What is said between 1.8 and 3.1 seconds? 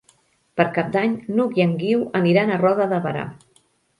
Guiu aniran a Roda de